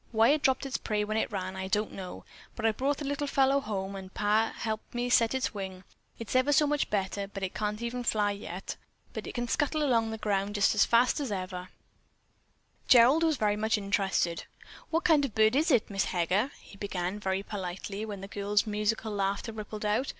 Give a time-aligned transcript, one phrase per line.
[0.11, 3.05] Why it dropped its prey when it ran, I don't know, but I brought the
[3.05, 5.83] little fellow home and Pap helped me set its wing.
[6.17, 8.61] It's ever so much better, but even yet can't fly,
[9.13, 11.69] but it can scuttle along the ground just ever so fast."
[12.87, 14.45] Gerald was much interested.
[14.89, 18.27] "What kind of a bird is it, Miss Heger?" he began, very politely, when the
[18.27, 20.07] girl's musical laughter rippled out.